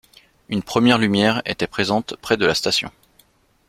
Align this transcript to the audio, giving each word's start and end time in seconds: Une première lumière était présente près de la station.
Une 0.49 0.63
première 0.63 0.97
lumière 0.97 1.43
était 1.45 1.67
présente 1.67 2.15
près 2.21 2.35
de 2.35 2.47
la 2.47 2.55
station. 2.55 2.89